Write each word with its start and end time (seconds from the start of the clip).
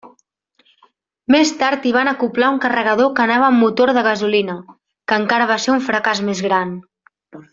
Més 1.35 1.51
tard 1.59 1.83
hi 1.89 1.91
van 1.97 2.09
acoblar 2.11 2.49
un 2.53 2.57
carregador 2.63 3.11
que 3.19 3.25
anava 3.27 3.45
amb 3.49 3.61
motor 3.67 3.93
de 3.99 4.03
gasolina, 4.09 4.57
que 5.11 5.21
encara 5.25 5.49
va 5.55 5.59
ser 5.67 5.75
un 5.77 5.85
fracàs 5.91 6.23
més 6.31 6.45
gran. 6.49 6.73